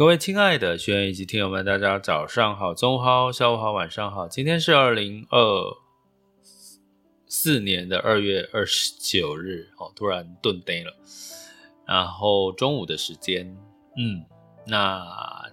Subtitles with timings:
[0.00, 4.26] 各位亲爱的学员以及听友们，大家早上好、中午好、下午好、晚上好。
[4.26, 5.76] 今天是二零二
[7.26, 10.96] 四年的二月二十九日，哦，突然顿呆了。
[11.84, 13.54] 然后中午的时间，
[13.98, 14.24] 嗯，
[14.66, 15.06] 那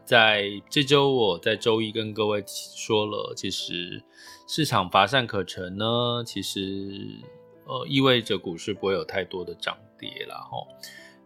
[0.06, 4.02] 在这周，我在周一跟各位说了，其实
[4.48, 6.90] 市场乏善可陈呢，其实
[7.66, 10.66] 呃意味着股市不会有太多的涨跌啦，吼。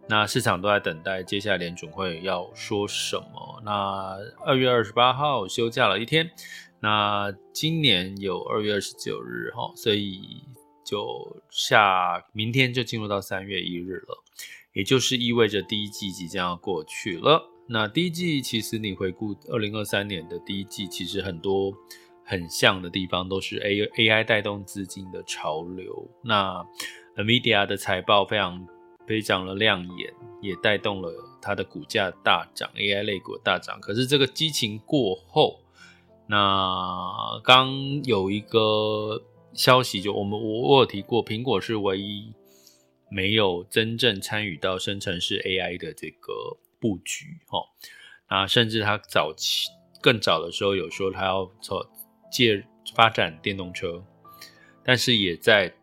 [0.08, 3.62] 那市场都在等待接下来联准会要说什么。
[3.64, 6.30] 那二月二十八号休假了一天，
[6.82, 10.44] 那今年有二月二十九日哈，所以
[10.84, 14.24] 就下明天就进入到三月一日了，
[14.74, 17.50] 也就是意味着第一季即将要过去了。
[17.68, 21.74] 那第一季其实你回顾二零二三年的第一季，其实很多
[22.26, 26.06] 很像的地方都是 A AI 带动资金的潮流。
[26.22, 26.66] 那
[27.16, 28.68] NVIDIA 的财报非常。
[29.12, 33.78] 非常的亮眼，也带动了它的股价大涨，AI 类股大涨。
[33.82, 35.60] 可是这个激情过后，
[36.28, 39.22] 那刚有一个
[39.54, 42.32] 消息，就我们我我有提过，苹果是唯一
[43.10, 47.60] 没有真正参与到生成式 AI 的这个布局，哈。
[48.30, 49.68] 那甚至它早期
[50.00, 51.86] 更早的时候有说它要做
[52.32, 54.06] 借发展电动车，
[54.86, 55.76] 但是也在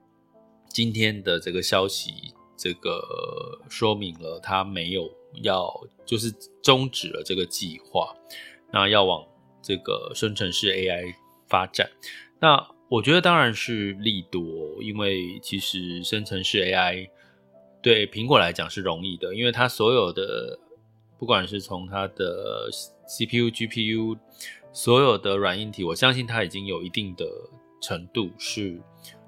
[0.70, 2.32] 今天的这个消息。
[2.58, 5.08] 这个说明了他没有
[5.42, 5.72] 要，
[6.04, 8.12] 就是终止了这个计划，
[8.72, 9.24] 那要往
[9.62, 11.14] 这个生成式 AI
[11.46, 11.88] 发展。
[12.40, 14.42] 那我觉得当然是利多，
[14.82, 17.08] 因为其实生成式 AI
[17.80, 20.58] 对苹果来讲是容易的，因为它所有的
[21.18, 22.68] 不管是从它的
[23.06, 24.18] CPU、GPU，
[24.72, 27.24] 所有的软硬体，我相信它已经有一定的
[27.80, 28.80] 程度，是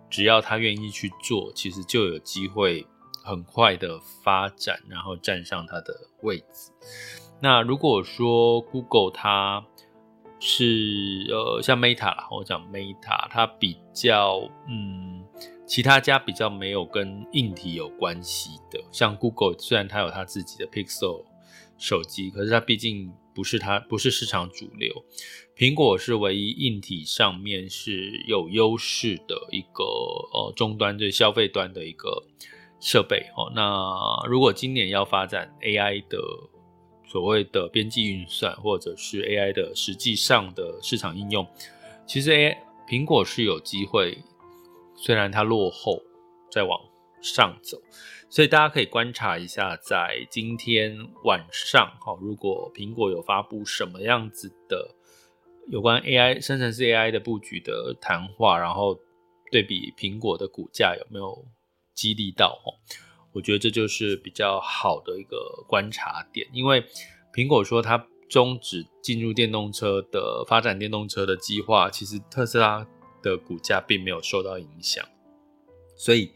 [0.09, 2.85] 只要他愿意去做，其实就有机会。
[3.31, 6.73] 很快的发展，然后站上它的位置。
[7.41, 9.65] 那如果说 Google 它
[10.41, 15.25] 是呃像 Meta 啦，我讲 Meta 它比较嗯，
[15.67, 18.83] 其他家比较没有跟硬体有关系的。
[18.91, 21.25] 像 Google 虽然它有它自己的 Pixel
[21.79, 25.05] 手机，可是它毕竟不是它不是市场主流。
[25.57, 32.23] 苹果是唯一硬体上面是有优势的一个呃终端对消费端的一个。
[32.81, 36.19] 设备哦，那如果今年要发展 AI 的
[37.07, 41.47] 所谓的边际运算，或者是 AI 的实际上的市场应用，
[42.07, 42.57] 其实 AI
[42.89, 44.19] 苹果是有机会，
[44.97, 46.03] 虽然它落后，
[46.51, 46.81] 再往
[47.21, 47.81] 上走，
[48.31, 54.95] 所以大家可以观察一下，在今天晚上，哈，如果苹果有发布什么样子的
[55.69, 58.99] 有关 AI 生成式 AI 的布局的谈话，然后
[59.51, 61.45] 对比苹果的股价有没有
[61.95, 62.75] 激励到哦，
[63.33, 66.85] 我觉得这就是比较好的一个观察点，因为
[67.33, 72.87] 苹果说它终止进入电动车的发展，电动车的计划，其实特斯拉
[73.23, 75.05] 的股价并没有受到影响，
[75.97, 76.33] 所以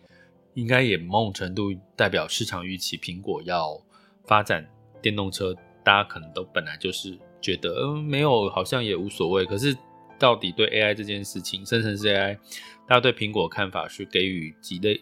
[0.55, 3.81] 应该也某种程度代表市场预期苹果要
[4.27, 4.69] 发展
[5.01, 5.55] 电动车，
[5.85, 9.77] 大家可能都本来就是觉得，嗯，没有好像也无所谓，可是
[10.19, 12.39] 到底对 AI 这件事情，生成式 AI，
[12.87, 15.01] 大家对苹果看法是给予几类？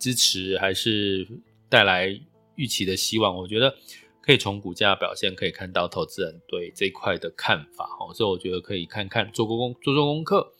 [0.00, 1.28] 支持还是
[1.68, 2.18] 带来
[2.54, 3.76] 预期的希望，我觉得
[4.22, 10.52] 可以从股价表现可以看到投资人对这块的看法哦，所以我觉得可以看看做个功做做功课。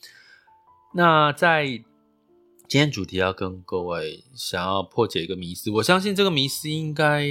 [0.95, 7.27] 那在今天主题要跟各位想要破解一个迷思，我相信这个迷思应该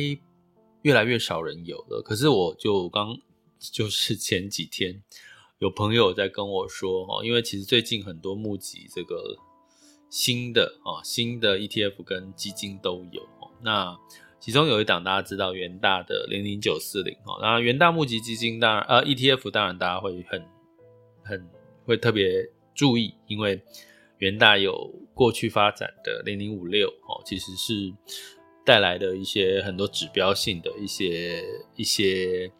[0.82, 2.02] 越来越少人有了。
[2.02, 3.18] 可是我就刚
[3.72, 5.04] 就是前几天
[5.60, 9.38] 有朋友在跟我说哦，因为其实最近很多募集这个。
[10.10, 13.28] 新的啊，新的 ETF 跟基金都有。
[13.62, 13.98] 那
[14.40, 17.40] 其中有一档大家知道，元大的零零九四零哦。
[17.42, 20.46] 那元大募集基金当然呃 ETF 当然大家会很
[21.24, 21.50] 很
[21.86, 23.62] 会特别注意，因为
[24.18, 27.94] 元大有过去发展的零零五六哦，其实是
[28.66, 31.44] 带来的一些很多指标性的一些
[31.76, 32.52] 一些。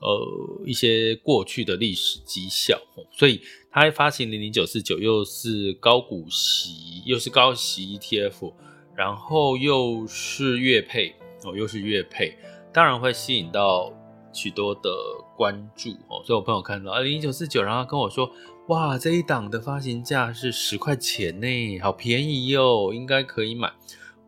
[0.00, 2.78] 呃，一些过去的历史绩效，
[3.10, 3.40] 所以
[3.74, 8.52] 它发行零零九四九又是高股息，又是高息 ETF，
[8.94, 11.12] 然后又是月配
[11.42, 12.38] 哦，又是月配，
[12.72, 13.92] 当然会吸引到
[14.32, 14.88] 许多的
[15.36, 16.22] 关注哦。
[16.24, 18.30] 所以我朋友看到二零一九四九，然后跟我说
[18.70, 23.72] ：“哇，这一档的发行价是十块钱呢，好便宜哟，应该可以买。”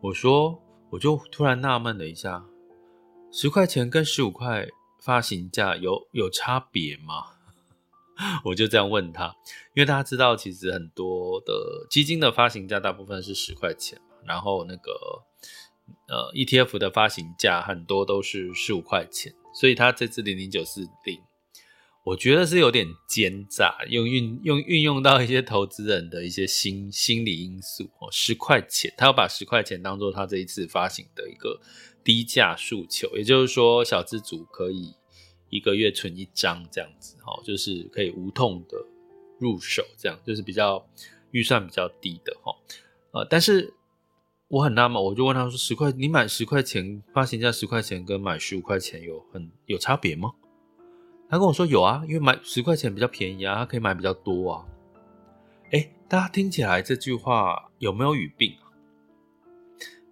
[0.03, 0.59] 我说，
[0.89, 2.43] 我就突然纳闷了一下，
[3.31, 4.67] 十块钱跟十五块
[4.99, 7.36] 发行价有有差别吗？
[8.43, 9.35] 我就这样问他，
[9.73, 15.23] 因为大家知道，其实很多的基金的发行价大部分是十块钱，然后那个
[16.07, 21.21] 呃 ETF 的发行价很多都是十五块钱，所以他这支零零九四零，
[22.03, 31.59] 我觉得是有点奸诈，用运用运用到一些投资人的一些心心理因素哦，十块钱，他要把十块钱当做他这一次发行的一个
[32.03, 34.95] 低价诉求，也就是说小资族可以。
[35.49, 38.77] 一个月存一张这样子，哈，就是可以无痛的
[39.39, 40.85] 入手，这样就是比较
[41.31, 42.55] 预算比较低的，哈，
[43.11, 43.73] 呃，但是
[44.49, 50.33] 我很纳闷，我就问他说：十块，你买十块钱发行价十块钱，跟买十五块钱有很有差别吗？
[51.29, 54.65] 他跟我说有啊，因为买十块钱比较便宜啊，他可以买比较多啊。
[55.71, 58.55] 哎，大家听起来这句话有没有语病？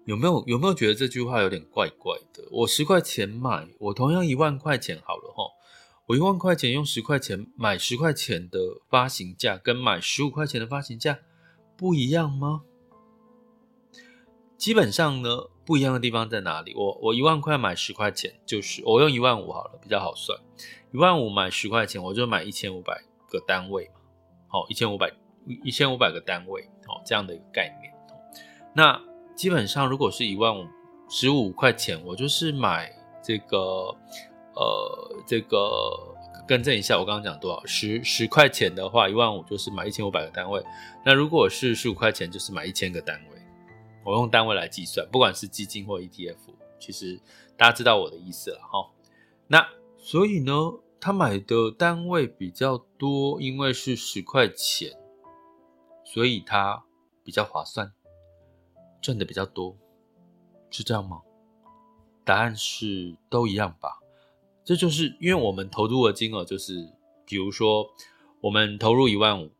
[0.05, 2.43] 有没有有没有觉得这句话有点怪怪的？
[2.51, 5.43] 我十块钱买，我同样一万块钱好了哈，
[6.05, 11.19] 我一万块钱用十块钱买十块钱的发行价，跟买十五块钱的发行价
[11.75, 12.61] 不一样吗？
[14.57, 16.73] 基本上呢，不一样的地方在哪里？
[16.75, 20.39] 我我一万块买十块钱，就是我用一万五好了，比较好算。
[20.93, 23.99] 一万五买十块钱，我就买一千五百个单位嘛，
[24.47, 25.11] 好，一千五百
[25.63, 27.91] 一千五百个单位，好，这样的一个概念。
[28.73, 29.01] 那
[29.35, 30.65] 基本上，如果是一万五
[31.09, 32.91] 十五块钱，我就是买
[33.21, 33.57] 这个，
[34.55, 35.59] 呃，这个
[36.47, 37.65] 更正一下，我刚刚讲多少？
[37.65, 40.63] 十十块钱的话，一万五就是买一千五百个单位。
[41.05, 43.41] 那如果是十五块钱，就是买一千个单位。
[44.05, 46.37] 我用单位来计算，不管是基金或 ETF，
[46.79, 47.19] 其实
[47.57, 48.87] 大家知道我的意思了哈。
[49.47, 49.67] 那
[49.97, 50.53] 所以呢，
[50.99, 54.91] 他买的单位比较多，因为是十块钱，
[56.03, 56.83] 所以他
[57.23, 57.91] 比较划算。
[59.05, 59.77] 赚的比较多，
[60.71, 61.21] 是这样吗？
[62.23, 63.99] 答案是都一样吧。
[64.63, 66.89] 这就是因为我们投入的金额就是，
[67.23, 67.87] 比如说
[68.41, 69.51] 我们投入一万五，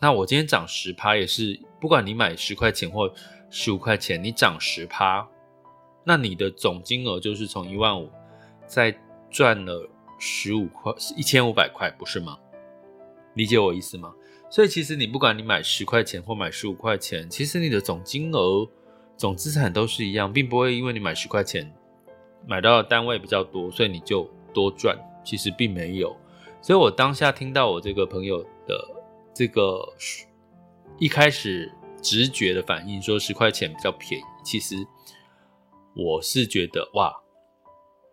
[0.00, 3.12] 那我今天涨十趴也是，不管你买十块钱或
[3.50, 5.28] 十五块钱，你涨十趴，
[6.04, 8.08] 那你的总金额就是从一万五
[8.64, 8.96] 再
[9.28, 12.38] 赚了十五块，一千五百块，不是吗？
[13.34, 14.14] 理解我意思吗？
[14.48, 18.70] 所以其实你不管你买十块钱或买十五块钱，其实你的总金额。
[19.16, 21.72] 总资产都是一样，并不会因为你买十块钱
[22.46, 24.98] 买到的单位比较多，所以你就多赚。
[25.24, 26.14] 其实并没有。
[26.60, 28.86] 所以我当下听到我这个朋友的
[29.32, 29.80] 这个
[30.98, 31.72] 一开始
[32.02, 34.24] 直觉的反应，说十块钱比较便宜。
[34.44, 34.76] 其实
[35.96, 37.14] 我是觉得哇，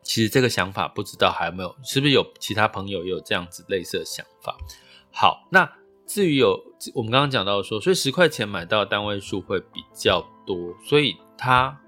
[0.03, 4.55] 其实这个想法不知道还有没有，是不是有其他朋友也有这样子类似的想法？
[5.11, 5.69] 好，那。
[6.07, 6.61] 至于有
[6.93, 11.79] 我们刚刚讲到说，所以十块钱买到的单位数会比较多，所以它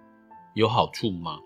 [0.53, 1.39] 有好处吗？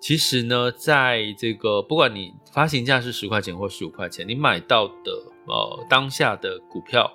[0.00, 5.12] 其实呢，在这个不管你发行价是十块钱或十五块钱，你买到的
[5.46, 7.12] 呃当下的股票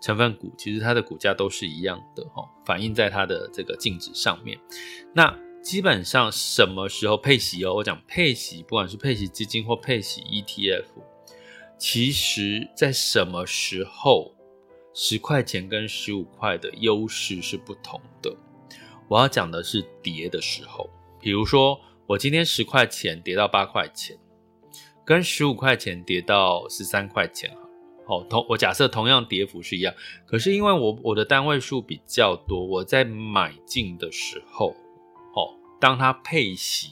[0.00, 4.58] 成分股，其实它的股价都是一样的哈，反映在它的这个净值上面。
[5.14, 7.74] 那基本上什么时候配息哦？
[7.74, 10.84] 我讲配息，不管是配息基金或配息 ETF，
[11.78, 14.32] 其实在什么时候？
[14.98, 18.34] 十块钱跟十五块的优势是不同的。
[19.08, 24.18] 我要讲的是跌的时候，比如说我今天十块钱跌到八块钱，
[25.04, 27.56] 跟十五块钱跌到十三块钱，
[28.06, 29.94] 好，同我假设同样跌幅是一样，
[30.26, 34.70] 可是因为我我的单位数比较多，我在买进的时候，
[35.34, 36.90] 哦，当它配息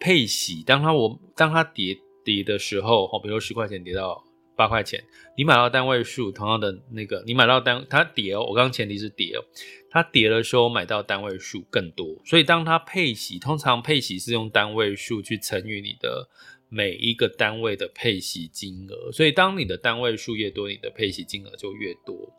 [0.00, 4.24] 配息，当它我当它跌跌的时候，哦，比如十块钱跌到。
[4.58, 5.04] 八块钱，
[5.36, 9.44] 你买到单位数同样的那个，你买到单它跌哦，我刚刚前提是跌哦，
[9.88, 16.28] 它跌的时候买到单位数更多，所以当它配息，通常配息是用单位数去乘以你的
[16.68, 22.34] 每一个单位的配息金额，所以当你的单位数越多，你的配息金额就越多。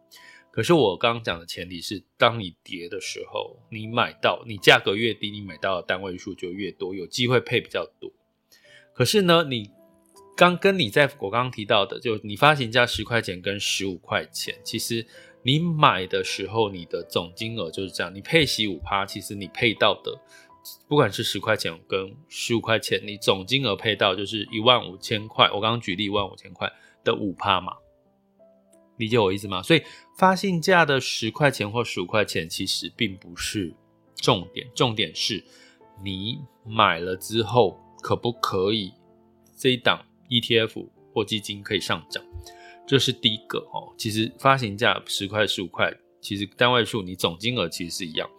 [0.51, 8.11] 可是我刚刚讲的前提是，当你跌的时候，你买到你价格越低，你买到的单位数就越多，有机会配比较多。
[8.93, 9.71] 可是呢，你。
[10.39, 15.05] 刚跟你在我刚刚提到的，就你发行价十块钱跟十五块钱，其实
[15.43, 18.15] 你买的时候，你的总金额就是这样。
[18.15, 20.17] 你配息五趴，其实你配到的，
[20.87, 25.51] 不管是十块钱跟十五块钱，你总金额配到就是一万五千块。
[25.51, 26.71] 我刚刚举例一万五千块
[27.03, 27.73] 的五趴嘛，
[28.95, 29.61] 理解我意思吗？
[29.61, 29.83] 所以
[30.17, 33.75] 发行价的十块钱或十五块钱，其实并不是
[34.15, 35.43] 重点，重点是
[36.01, 37.77] 你买了之后。
[38.01, 38.93] 可不可以
[39.57, 42.23] 这一档 ETF 或基金可以上涨？
[42.87, 43.93] 这是第一个哦。
[43.97, 48.29] 其实发行价十块、十五块，其实单位数你总金额其实是一样。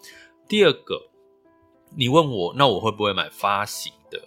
[0.49, 1.11] 第二个，
[1.97, 4.21] 你问我，那我会不会买发行的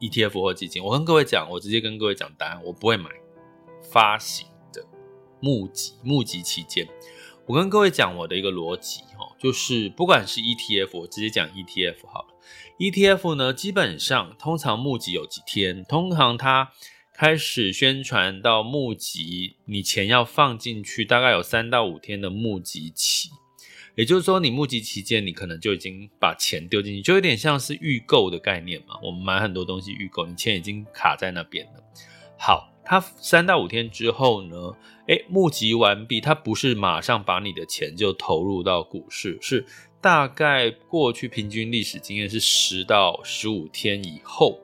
[0.00, 0.82] ETF 或基金？
[0.84, 3.10] 我跟各位讲，我直接跟各位讲答案，我不会买
[3.90, 4.84] 发行的
[5.40, 6.86] 募集募集期间。
[7.46, 12.33] 我跟各位讲我的一个逻辑哈，就是不管是 ETF，我直接讲 ETF 好了。
[12.78, 15.84] ETF 呢，基本上通常募集有几天？
[15.84, 16.72] 通常它
[17.14, 23.30] 开始宣传到募集，你钱要放进去，大概有三到五天的募集期。
[23.94, 28.96] 也就是说，你募集期间，你可能就已经把钱丢进去，就有点像是预购的概念嘛。
[29.02, 31.84] 我们买很多东西预购，你钱已经卡在那边了。
[32.38, 32.70] 好。
[32.86, 34.56] 它三到五天之后呢，
[35.06, 39.64] 诶，募集完毕，它不是马上把你的钱就投入到股市，是
[40.04, 44.60] 大概过去平均历史经验是十到十五天以后，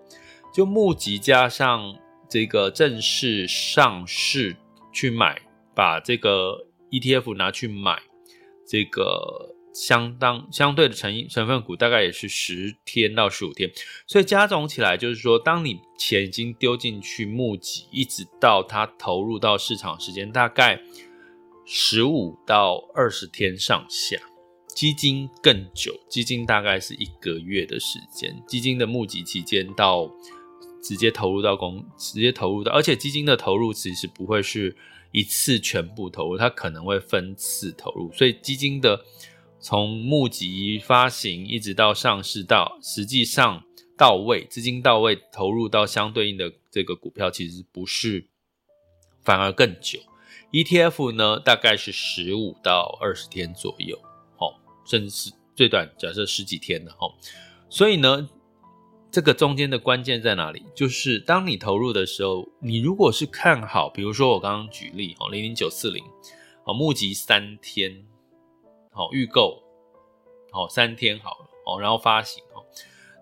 [0.53, 1.97] 就募集加上
[2.29, 4.55] 这个正式上市
[4.93, 5.41] 去买，
[5.75, 8.03] 把这个 ETF 拿去买
[8.69, 9.57] 这个。
[9.73, 13.71] 相当相对的成成分股大概也是十天到十五天，
[14.05, 20.83] 所以加总起来就是说，当你钱已经丢进去募集，一直到它投入到市场时间大概
[21.65, 24.19] 十五到二十天上下，
[24.75, 30.11] 基金更久，基金大概是一个月的时间，基金的募集期间到
[30.83, 34.77] 直接投入到公，直接投入到，而且基金的投入其实不会是
[35.13, 39.05] 一次全部投入，它可能会分次投入，所以基金的。
[39.63, 43.63] 从募集发行一直到上市到实际上
[43.95, 48.27] 到位，资金到位投入到相对应的这个股票，其实不是，
[49.23, 50.01] 反而更久。
[50.51, 54.01] ETF 呢，大概是十五到二十天左右，
[54.91, 57.15] 甚至是最短假设十几天的哦。
[57.69, 58.29] 所以呢，
[59.11, 60.65] 这个中间的关键在哪里？
[60.75, 66.05] 就是当你投入的时候，你如果是看好，比如说我刚刚举例哦，零零九四零，
[66.65, 68.05] 哦，募集三天。
[68.93, 69.63] 好，预购，
[70.51, 72.67] 好，三天好了，哦，然后发行，哦，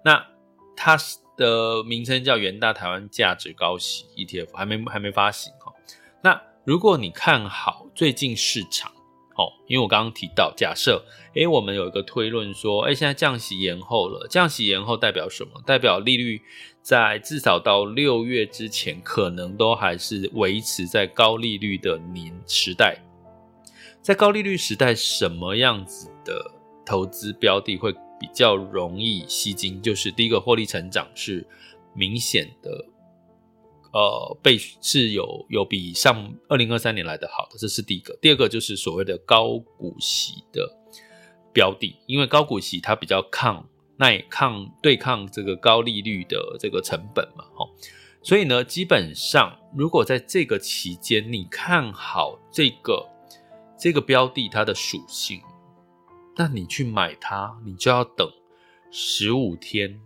[0.02, 0.26] 那
[0.75, 0.96] 它
[1.37, 5.75] 的名称叫元大台湾价值高息 ETF，还没还没发行，哦，
[6.22, 8.90] 那如果你看好最近市场，
[9.38, 11.00] 哦，因为我刚刚提到，假设，
[11.35, 15.62] 诶，我们有一个推论说，诶，现在降息延后了，降息延后代表什么？
[15.64, 16.42] 代表利率
[16.83, 22.99] 在至少到六月之前，可能都还是维持在高利率的年时代。
[24.02, 26.50] 在高利率时代，什么样子的
[26.85, 29.80] 投资标的会比较容易吸金？
[29.80, 31.47] 就是第一个，获利成长是
[31.95, 32.85] 明显的，
[33.92, 38.16] 呃，被是有有比上二零二三年来的好的，这是第一个。
[38.21, 40.68] 第二个就是所谓的高股息的
[41.52, 47.68] 标的，因为高股息它比较抗耐抗对抗这个高利率的这个成本嘛，齁，
[48.23, 53.07] 所以呢，基本上如果在这个期间你看好这个。
[53.80, 55.40] 这个标的它的属性，
[56.37, 58.28] 那你去买它，你就要等
[58.90, 60.00] 十五天。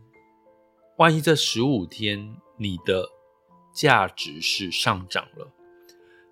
[0.99, 3.09] 万一这十五天你的
[3.73, 5.53] 价值是上涨了，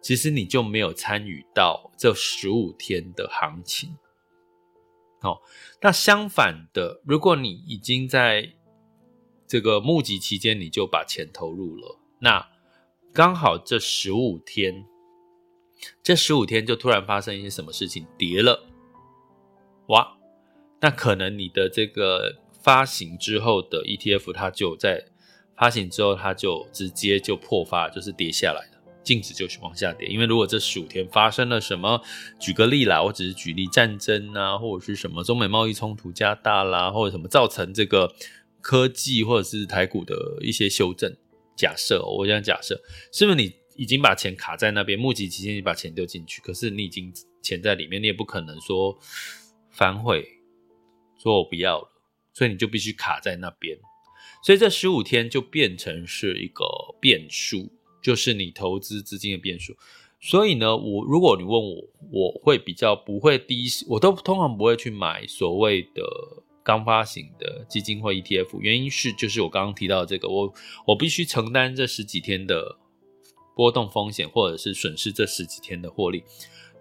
[0.01, 3.97] 其实你就没有参与到这十五天的行情。
[5.21, 5.43] 好，
[5.81, 8.53] 那相反的，如果你已经在
[9.47, 12.49] 这个募集期间你就把钱投入了，那
[13.13, 14.87] 刚好这十五天。
[16.03, 18.69] 这十五天就突然发生一些什么事情，跌了，
[19.87, 20.19] 哇，
[20.81, 25.07] 那可能你的这个发行之后的 ETF，它就在
[25.61, 30.09] 发行之后，它就直接就破发，就是跌下来了，净值就是往下跌。
[30.09, 32.03] 因为如果这十五天发生了什么，
[32.41, 38.15] 举个例啦，我只是举例战争啊，或者是什么中美贸易冲突加大啦，或者什么造成这个
[38.63, 41.15] 科技或者是台股的一些修正，
[41.55, 42.81] 假设我想假设，
[43.13, 43.61] 是不是你？
[43.77, 48.99] 已经把钱卡在那边，募集期间你把钱丢进去，可是你已经钱在里面，你也不可能说
[49.71, 50.27] 反悔，
[51.23, 51.89] 说我不要了，
[52.35, 53.79] 所以你就必须卡在那边，
[54.43, 56.65] 所以这十五天就变成是一个
[57.01, 57.71] 变数，
[58.03, 59.77] 就是你投资资金的变数。
[60.21, 66.03] 所以呢，我如果你问我，我会比较不会第一，我都通常不会去买所谓的
[66.63, 70.53] 刚发行的基金或 ETF，原因是就是我刚刚提到这个，我
[70.87, 72.77] 我必须承担这十几天的。
[73.57, 76.23] 波动风险，或者是损失这十几天的获利，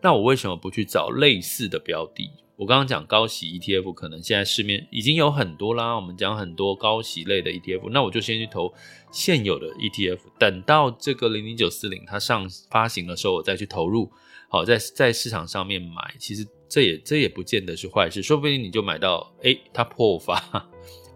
[0.02, 2.30] 那我为什么不去找类似的标的？
[2.60, 5.96] 我刚刚讲高息 ETF，可能现在市面已经有很多啦。
[5.96, 8.74] 我们讲很多高息类的 ETF，那我就先去投
[9.14, 14.12] 现有的 ETF，等到这个零零九四零它上发行的时候，我再去投入。
[14.50, 20.36] 好，在在市场上面买，其实这也这也不见得是坏事，说不定你就买到，诶，它破发，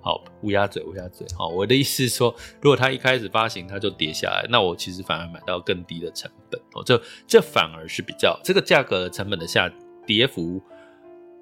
[0.02, 1.28] 好，乌鸦嘴，乌鸦嘴。
[1.38, 6.58] 好，我的意思是说，如果它一开始发行它就跌下来，那我其实反而买到更低的成本。
[6.74, 9.70] 哦，这这反而是比较这个价格成本的下
[10.08, 10.62] 跌幅，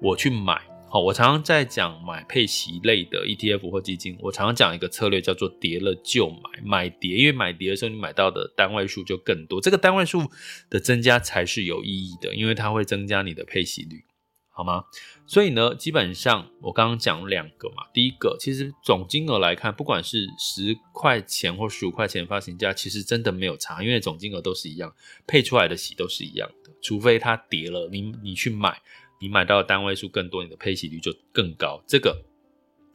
[0.02, 0.60] 我去买。
[0.90, 10.30] 好，我常常在讲买配息类的 ETF 或基金，我常常讲一个策略叫做跌了就买，买跌，因为买跌的时候你买到的单位数就更多，这个单位数
[10.68, 14.04] 的增加才是有意义的，因为它会增加你的配息率，
[14.50, 14.84] 好吗？
[15.26, 24.94] 所以呢，基本上我刚刚讲两个嘛，第一个其实总金额来看，不管是十块钱或十五块钱发行价，其实真的没有差，因为总金额都是一样，
[25.26, 28.82] 配出来的息都是一样的，除非它跌了，你你去买。
[29.22, 32.24] 你买到的单位数更多，你的配息率就更高，这个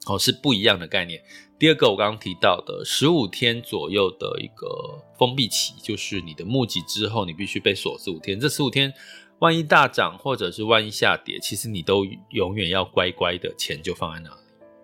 [0.08, 1.24] 哦是不一样的概念。
[1.58, 8.38] 第二个，我刚刚提到的十五天左右的一个封闭期，就是你的募集之后，你必须被锁十五天。
[8.38, 8.94] 这十五天，
[9.40, 14.36] 万一大涨或者是万一下跌，其实你都永远要乖乖的钱就放在那里。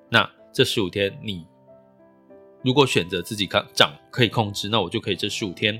[0.09, 1.45] 那这十五天，你
[2.63, 5.79] 如果选择自己看涨可以控制，那我就可以这十五天，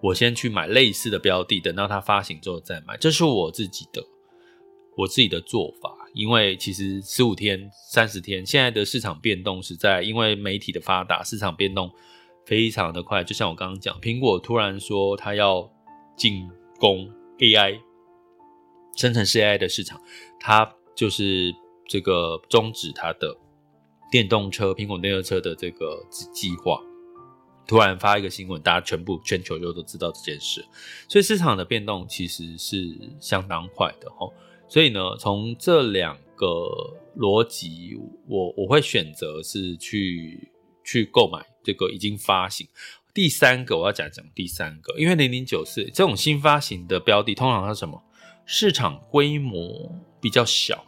[0.00, 2.96] 我先去买类似的标的，等到它发行之后再买。
[2.96, 4.04] 这是我自己的。
[4.96, 11.90] 我自己的做法，因为其实十五天、三十天，现在的市场变动是在，因为媒体的发达，市场变动
[12.44, 13.24] 非常的快。
[13.24, 15.68] 就像我刚刚讲，苹果突然说它要
[16.16, 16.48] 进
[16.78, 17.80] 攻 AI，
[18.96, 20.00] 生成式 AI 的市场，
[20.38, 21.52] 它就是
[21.88, 23.36] 这个终止它的
[24.10, 26.80] 电动车，苹果电动车的这个计划。
[27.66, 30.62] 突然发一个新闻，大家全部全球就都知道这件事，
[31.08, 34.30] 所以市场的变动其实是相当快的齁。
[34.74, 36.46] 所以呢，从这两个
[37.16, 40.50] 逻辑，我我会选择是去
[40.84, 42.66] 去购买这个已经发行。
[43.14, 48.02] 第三个我要讲讲第三个，因为零零九四这种新发行的标的，通常是什么？
[48.46, 50.84] 市场规模比较小。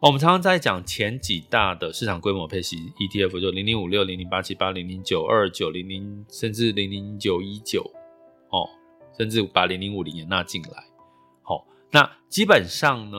[0.00, 7.82] 我们常常在讲前几大的市场规模配息 ETF，就零零五六、零零八七八、零零九二九、零零甚至零零九一九
[8.48, 8.66] 哦，
[9.18, 10.84] 甚至把零零五零也纳进来。
[11.42, 13.16] 好那基本上呢，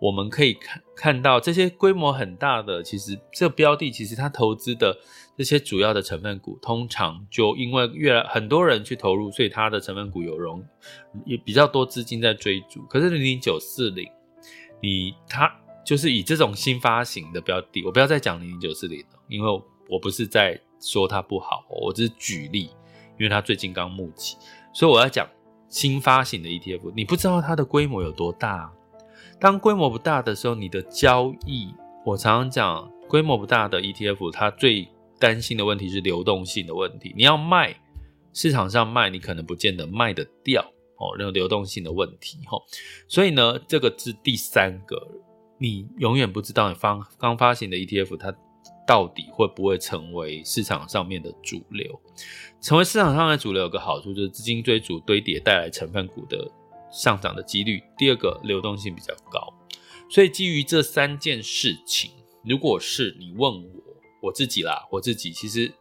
[0.00, 4.96] 我们可以看看到这些规模很大的，其实这标的其实它投资的
[5.36, 10.64] 这些主要的成分股，通常就因为越来很多人去投入，所以它的成分股有容
[11.26, 12.82] 也比较多资金在追逐。
[12.86, 14.08] 可是零零九四零，
[14.80, 22.70] 你它就是以这种新发行的标的，我不要再讲零零九四零了，因为我不是在说它不好，我只是举例，
[23.18, 24.36] 因为它最近刚募集，
[24.72, 25.28] 所以我要讲。
[25.68, 28.72] 新发行的 ETF，你不知道它的规模有多大。
[29.38, 31.74] 当规模不大的时候，你的交易，
[32.04, 37.12] 我常常讲，规模不大的 ETF，它最担心的问题是流动性的问题。
[37.16, 37.74] 你要卖，
[38.32, 40.62] 市场上卖，你可能不见得卖得掉
[40.96, 42.62] 哦，那种流动性的问题哦。
[43.08, 45.06] 所以呢，这个是第三个，
[45.58, 48.34] 你永远不知道你发刚发行的 ETF 它。
[48.86, 52.00] 到底会不会成为市场上面的主流？
[52.60, 56.50] 成为市场上的主流有个好处，就是资金追逐堆叠带来成分股的
[56.90, 57.82] 上涨的几率。
[57.98, 59.52] 第二个，流动性比较高。
[60.08, 62.12] 所以基于这三件事情，
[62.44, 63.70] 如果是你问我
[64.22, 65.72] 我自己啦，我自己其实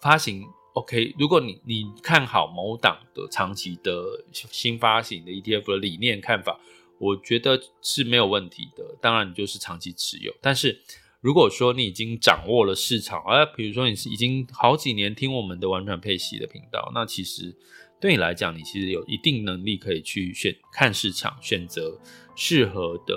[0.00, 0.44] 发行
[0.74, 1.14] OK。
[1.18, 6.58] 如果你你看好某档的长期的新发行的 ETF 的理念看法，
[6.98, 8.96] 我觉得是没有问题的。
[9.00, 10.80] 当然，你就是长期持有，但是。
[11.22, 17.56] 如果说你已经掌握了市场，啊比如说你是已经好几年听我们的玩转配息的频道，那其实
[18.00, 21.96] 对你来讲，你其实有一定能力可以去选看市场，选择
[22.34, 23.14] 适合的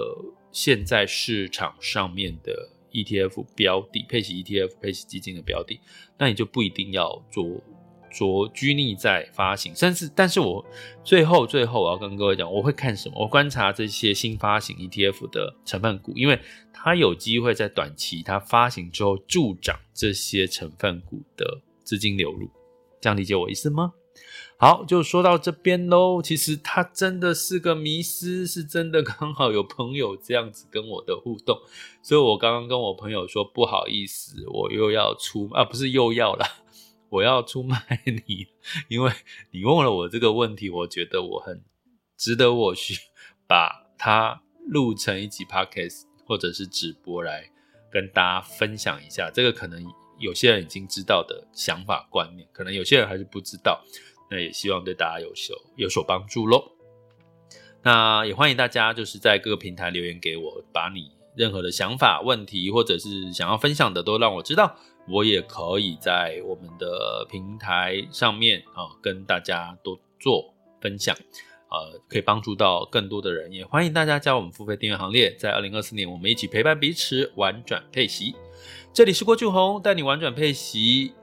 [0.51, 5.79] 现在市场上面的 ETF 标的，配息 ETF、配息基金的标的，
[6.19, 7.59] 那你就不一定要做。
[8.15, 10.65] 说拘泥在发行，但是，但是我
[11.03, 13.15] 最后最后我要跟各位讲，我会看什么？
[13.19, 16.39] 我观察这些新发行 ETF 的成分股，因为
[16.71, 22.49] 它有机会在短期它发行之后助长这些成分股的资金流入，
[23.01, 23.91] 这样理解我意思吗？
[24.57, 26.21] 好，就说到这边喽。
[26.21, 31.59] 其实它真的是个迷思，是真的刚好有朋友这样子跟我的互动，
[32.01, 36.45] 所以我刚刚跟我朋友说不好意思，我又要出啊，不是又要了。
[37.09, 38.47] 我要出卖你，
[38.87, 39.11] 因为
[39.51, 41.63] 你问了我这个问题，我觉得我很
[42.17, 42.99] 值得我去
[43.47, 47.49] 把它录成一集 podcast 或者是直播来
[47.91, 49.29] 跟大家分享一下。
[49.31, 49.85] 这个可能
[50.17, 53.83] 有些人已经知道的想法观念，可能有些人还是不知道。
[54.29, 56.71] 那也希望对大家有所有所帮助喽。
[57.83, 64.75] 那也欢迎大家就是在各个平台留言给我，把你任何的想法、问题或者是想要分享的都让我知道。
[65.07, 71.15] 我也可以在我们的平台上面啊，跟大家多做分享，
[71.69, 73.51] 呃，可以帮助到更多的人。
[73.51, 78.35] 也欢迎大家加入我们付费订阅行列，在二零二四年，我们一起陪伴彼此，玩转配息。
[78.91, 81.13] 这里是郭俊宏，带你玩转配息。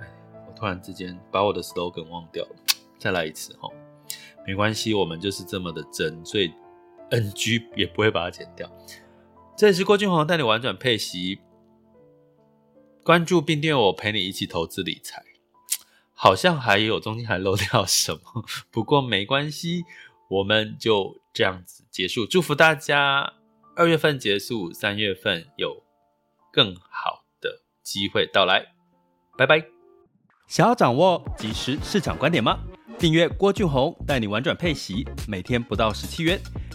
[0.00, 0.08] 哎，
[0.48, 2.56] 我突然之间把我的 slogan 忘掉了，
[2.98, 3.68] 再来一次哈，
[4.46, 6.50] 没关系，我们就是这么的真，所以
[7.10, 8.70] NG 也不会把它剪掉。
[9.56, 11.40] 这里是郭俊宏，带你玩转配息，
[13.02, 15.22] 关注并订阅我，陪你一起投资理财。
[16.12, 19.84] 好像还有中间还漏掉什么， 不过没关系，
[20.28, 22.26] 我们就这样子结束。
[22.26, 23.34] 祝福大家
[23.74, 25.86] 二月份结束，三月份有。
[26.52, 28.64] 更好的机会到来，
[29.36, 29.62] 拜拜。
[30.46, 32.58] 想要掌握即时市场观点吗？
[32.98, 36.40] 订阅郭俊宏带你玩转配息，每天不到十七元，